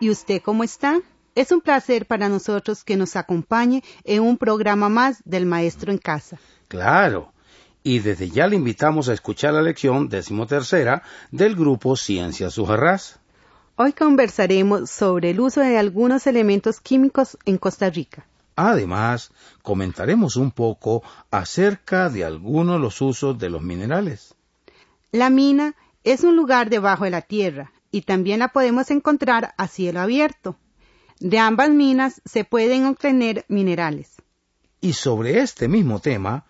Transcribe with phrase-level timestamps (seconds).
[0.00, 1.00] ¿y usted cómo está?
[1.34, 5.98] Es un placer para nosotros que nos acompañe en un programa más del Maestro en
[5.98, 6.38] Casa.
[6.68, 7.32] Claro.
[7.82, 13.20] Y desde ya le invitamos a escuchar la lección decimotercera del grupo Ciencias Sujarrás.
[13.76, 18.26] Hoy conversaremos sobre el uso de algunos elementos químicos en Costa Rica.
[18.56, 19.30] Además,
[19.62, 24.34] comentaremos un poco acerca de algunos de los usos de los minerales.
[25.12, 29.68] La mina es un lugar debajo de la tierra y también la podemos encontrar a
[29.68, 30.56] cielo abierto.
[31.20, 34.16] De ambas minas se pueden obtener minerales.
[34.80, 36.44] Y sobre este mismo tema,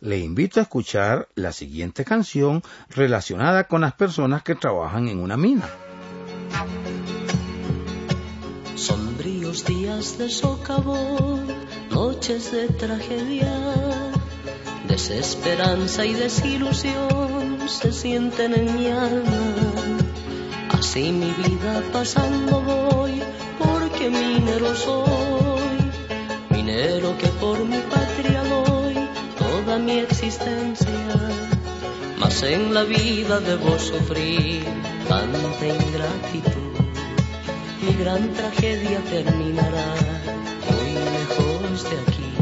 [0.00, 5.36] le invito a escuchar la siguiente canción relacionada con las personas que trabajan en una
[5.36, 5.68] mina.
[8.74, 11.46] Sombríos días de socavón,
[11.90, 13.52] noches de tragedia,
[14.88, 19.81] desesperanza y desilusión se sienten en mi alma.
[20.84, 23.22] Así mi vida pasando voy,
[23.56, 25.78] porque minero soy,
[26.50, 28.96] minero que por mi patria doy
[29.38, 30.88] toda mi existencia.
[32.18, 34.64] Mas en la vida debo sufrir
[35.08, 36.72] tanta ingratitud
[37.80, 39.88] mi gran tragedia terminará
[40.68, 42.32] muy lejos de aquí.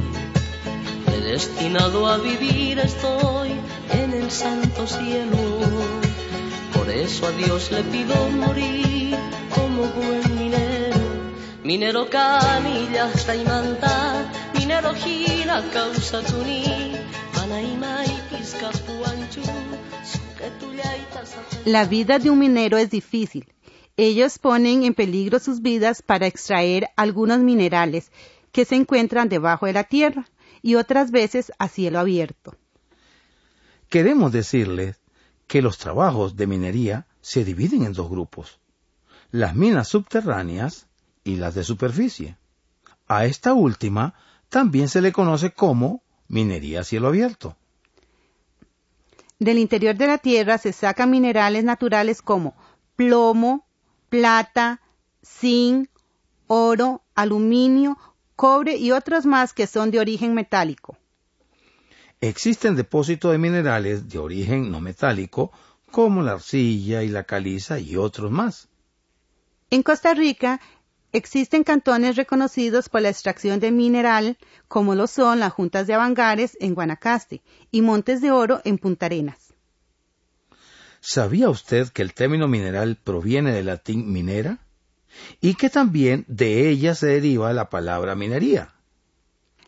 [1.04, 3.50] Predestinado a vivir estoy
[3.92, 6.09] en el santo cielo.
[6.90, 9.16] Por eso a Dios le pido morir
[9.54, 10.98] como buen minero.
[11.62, 16.64] Minero canilla hasta imanta, minero gira causa tuni,
[21.64, 23.46] La vida de un minero es difícil
[23.96, 28.10] ellos ponen en peligro sus vidas para extraer algunos minerales
[28.50, 30.28] que se encuentran debajo de la tierra
[30.60, 32.56] y otras veces a cielo abierto.
[33.88, 34.99] Queremos decirles
[35.50, 38.60] que los trabajos de minería se dividen en dos grupos,
[39.32, 40.86] las minas subterráneas
[41.24, 42.38] y las de superficie.
[43.08, 44.14] A esta última
[44.48, 47.56] también se le conoce como minería a cielo abierto.
[49.40, 52.54] Del interior de la tierra se sacan minerales naturales como
[52.94, 53.66] plomo,
[54.08, 54.80] plata,
[55.24, 55.90] zinc,
[56.46, 57.98] oro, aluminio,
[58.36, 60.96] cobre y otros más que son de origen metálico.
[62.22, 65.52] Existen depósitos de minerales de origen no metálico
[65.90, 68.68] como la arcilla y la caliza y otros más.
[69.70, 70.60] En Costa Rica
[71.12, 74.36] existen cantones reconocidos por la extracción de mineral,
[74.68, 79.06] como lo son las juntas de Avangares en Guanacaste y Montes de Oro en Punta
[79.06, 79.54] Arenas.
[81.00, 84.58] ¿Sabía usted que el término mineral proviene del latín minera?
[85.40, 88.74] Y que también de ella se deriva la palabra minería.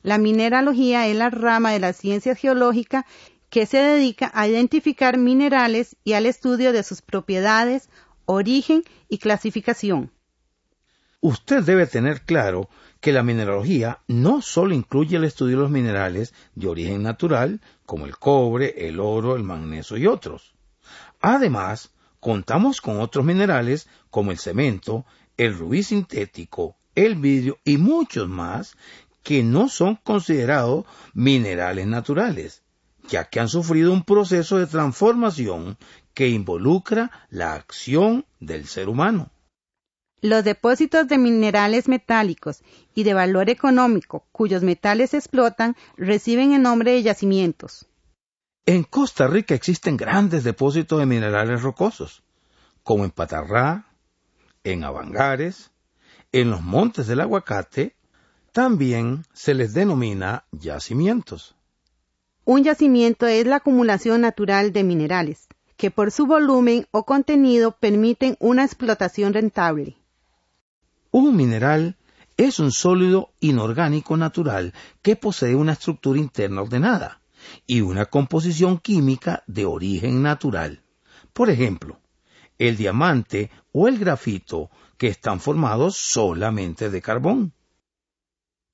[0.02, 3.06] La mineralogía es la rama de la ciencia geológica
[3.50, 7.88] que se dedica a identificar minerales y al estudio de sus propiedades,
[8.24, 10.10] origen y clasificación.
[11.20, 12.68] Usted debe tener claro
[13.00, 18.06] que la mineralogía no solo incluye el estudio de los minerales de origen natural, como
[18.06, 20.54] el cobre, el oro, el magnesio y otros.
[21.20, 25.04] Además, contamos con otros minerales como el cemento,
[25.36, 28.76] el rubí sintético, el vidrio y muchos más
[29.22, 30.84] que no son considerados
[31.14, 32.62] minerales naturales,
[33.08, 35.78] ya que han sufrido un proceso de transformación
[36.14, 39.30] que involucra la acción del ser humano.
[40.20, 42.62] Los depósitos de minerales metálicos
[42.94, 47.86] y de valor económico cuyos metales explotan reciben el nombre de yacimientos.
[48.64, 52.22] En Costa Rica existen grandes depósitos de minerales rocosos,
[52.84, 53.86] como en Patarrá,
[54.62, 55.72] en Avangares,
[56.30, 57.96] en los montes del aguacate,
[58.52, 61.56] también se les denomina yacimientos.
[62.44, 68.36] Un yacimiento es la acumulación natural de minerales, que por su volumen o contenido permiten
[68.40, 69.96] una explotación rentable.
[71.10, 71.96] Un mineral
[72.36, 77.20] es un sólido inorgánico natural que posee una estructura interna ordenada
[77.66, 80.82] y una composición química de origen natural.
[81.32, 82.00] Por ejemplo,
[82.58, 87.52] el diamante o el grafito que están formados solamente de carbón.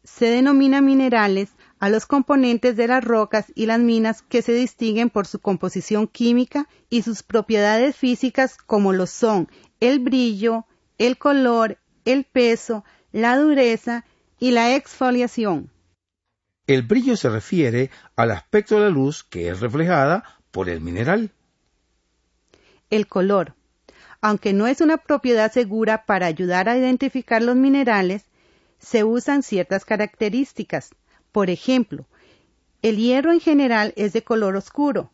[0.04, 5.10] Se denomina minerales a los componentes de las rocas y las minas que se distinguen
[5.10, 9.48] por su composición química y sus propiedades físicas como lo son
[9.80, 10.66] el brillo,
[10.98, 14.04] el color, el peso, la dureza
[14.38, 15.70] y la exfoliación.
[16.66, 21.30] El brillo se refiere al aspecto de la luz que es reflejada por el mineral.
[22.90, 23.54] El color.
[24.20, 28.24] Aunque no es una propiedad segura para ayudar a identificar los minerales,
[28.78, 30.90] se usan ciertas características.
[31.32, 32.06] Por ejemplo,
[32.82, 35.12] el hierro en general es de color oscuro,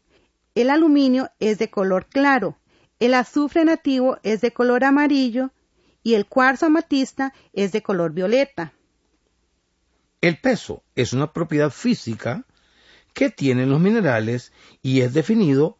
[0.54, 2.58] el aluminio es de color claro,
[3.00, 5.50] el azufre nativo es de color amarillo
[6.02, 8.72] y el cuarzo amatista es de color violeta.
[10.20, 12.44] El peso es una propiedad física
[13.12, 14.52] que tienen los minerales
[14.82, 15.76] y es definido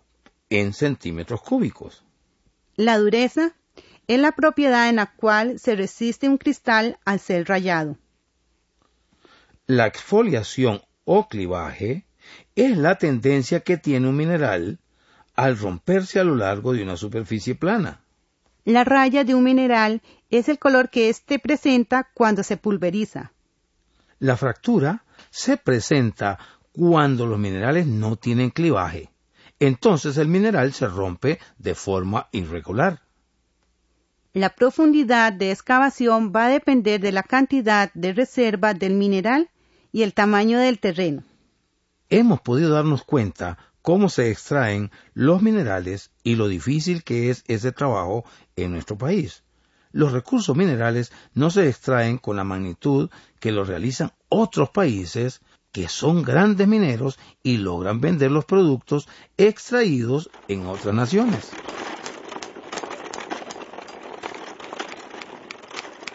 [0.51, 2.05] en centímetros cúbicos.
[2.77, 3.55] La dureza
[4.07, 7.97] es la propiedad en la cual se resiste un cristal al ser rayado.
[9.67, 12.07] La exfoliación o clivaje
[12.55, 14.79] es la tendencia que tiene un mineral
[15.35, 18.01] al romperse a lo largo de una superficie plana.
[18.65, 23.33] La raya de un mineral es el color que éste presenta cuando se pulveriza.
[24.19, 26.39] La fractura se presenta
[26.73, 29.11] cuando los minerales no tienen clivaje.
[29.61, 33.04] Entonces el mineral se rompe de forma irregular.
[34.35, 39.49] La profundidad de excavación va a depender de la cantidad de reserva del mineral
[39.93, 41.23] y el tamaño del terreno.
[42.11, 47.71] Hemos podido darnos cuenta cómo se extraen los minerales y lo difícil que es ese
[47.71, 48.25] trabajo
[48.57, 49.45] en nuestro país.
[49.93, 55.89] Los recursos minerales no se extraen con la magnitud que lo realizan otros países que
[55.89, 61.53] son grandes mineros y logran vender los productos extraídos en otras naciones.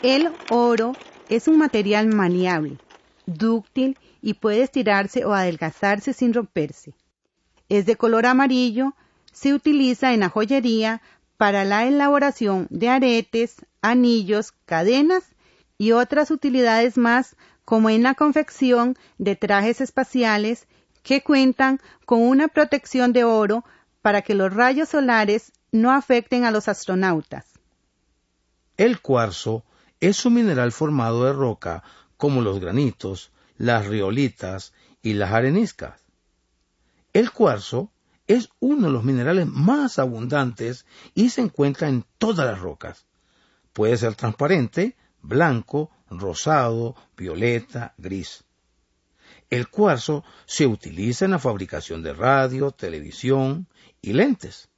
[0.01, 0.95] El oro
[1.27, 2.79] es un material maleable
[3.25, 6.93] dúctil y puede estirarse o adelgazarse sin romperse.
[7.67, 8.95] Es de color amarillo,
[9.31, 11.01] se utiliza en la joyería
[11.37, 15.23] para la elaboración de aretes, anillos, cadenas
[15.77, 17.35] y otras utilidades más
[17.65, 20.67] como en la confección de trajes espaciales
[21.03, 23.63] que cuentan con una protección de oro
[24.01, 27.45] para que los rayos solares no afecten a los astronautas.
[28.75, 29.63] El cuarzo
[29.99, 31.83] es un mineral formado de roca
[32.17, 36.01] como los granitos, las riolitas y las areniscas.
[37.13, 37.91] El cuarzo
[38.27, 40.85] es uno de los minerales más abundantes
[41.15, 43.05] y se encuentra en todas las rocas.
[43.73, 48.43] Puede ser transparente, blanco, rosado, violeta, gris.
[49.49, 53.67] El cuarzo se utiliza en la fabricación de radio, televisión
[54.01, 54.69] y lentes.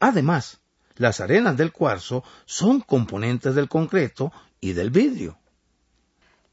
[0.00, 0.60] Además,
[0.94, 5.38] las arenas del cuarzo son componentes del concreto y del vidrio.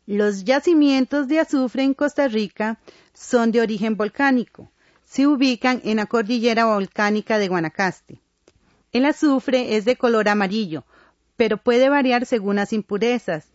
[0.06, 2.80] Los yacimientos de azufre en Costa Rica
[3.14, 4.70] son de origen volcánico.
[5.06, 8.20] Se ubican en la cordillera volcánica de Guanacaste.
[8.92, 10.84] El azufre es de color amarillo,
[11.38, 13.48] pero puede variar según las impurezas.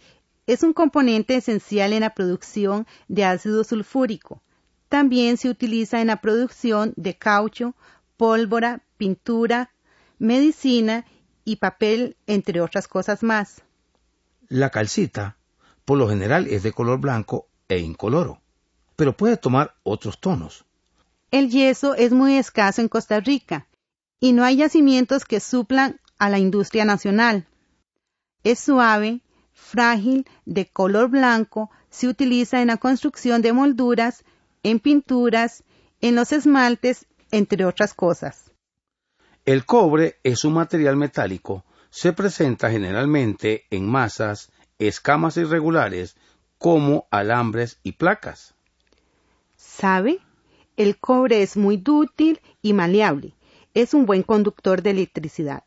[0.46, 4.42] Es un componente esencial en la producción de ácido sulfúrico.
[4.88, 7.74] También se utiliza en la producción de caucho,
[8.16, 9.70] pólvora, pintura,
[10.18, 11.04] medicina
[11.44, 13.62] y papel, entre otras cosas más.
[14.48, 15.36] La calcita
[15.84, 18.40] por lo general es de color blanco e incoloro,
[18.96, 20.64] pero puede tomar otros tonos.
[21.30, 23.68] El yeso es muy escaso en Costa Rica
[24.20, 27.46] y no hay yacimientos que suplan a la industria nacional.
[28.42, 34.24] Es suave, frágil, de color blanco, se utiliza en la construcción de molduras,
[34.62, 35.64] en pinturas,
[36.00, 38.50] en los esmaltes, entre otras cosas.
[39.44, 46.16] El cobre es un material metálico, se presenta generalmente en masas, escamas irregulares
[46.58, 48.54] como alambres y placas.
[49.56, 50.18] ¿Sabe?
[50.76, 53.34] El cobre es muy dúctil y maleable.
[53.74, 55.64] Es un buen conductor de electricidad.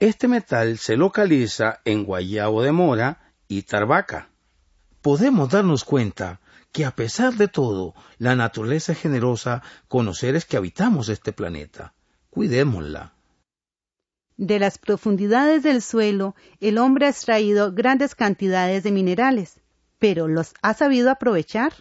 [0.00, 4.30] Este metal se localiza en Guayabo de Mora y Tarbaca.
[5.00, 6.40] Podemos darnos cuenta
[6.72, 11.32] que a pesar de todo, la naturaleza es generosa con los seres que habitamos este
[11.32, 11.94] planeta.
[12.30, 13.14] Cuidémosla.
[14.36, 19.60] De las profundidades del suelo, el hombre ha extraído grandes cantidades de minerales,
[19.98, 21.72] pero ¿los ha sabido aprovechar?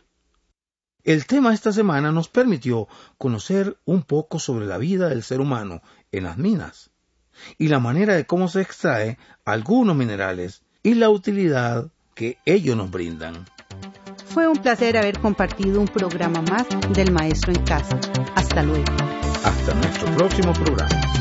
[1.03, 5.81] El tema esta semana nos permitió conocer un poco sobre la vida del ser humano
[6.11, 6.91] en las minas
[7.57, 12.91] y la manera de cómo se extrae algunos minerales y la utilidad que ellos nos
[12.91, 13.45] brindan.
[14.27, 17.99] Fue un placer haber compartido un programa más del Maestro en Casa.
[18.35, 18.85] Hasta luego.
[19.43, 21.20] Hasta nuestro próximo programa.